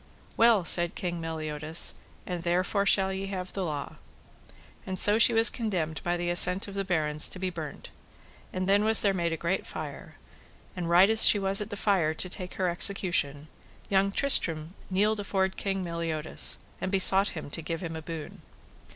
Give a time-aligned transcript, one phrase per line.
[0.35, 1.93] Well, said King Meliodas,
[2.25, 3.97] and therefore shall ye have the law.
[4.83, 7.89] And so she was condemned by the assent of the barons to be burnt;
[8.51, 10.15] and then was there made a great fire,
[10.75, 13.47] and right as she was at the fire to take her execution,
[13.89, 18.41] young Tristram kneeled afore King Meliodas, and besought him to give him a boon.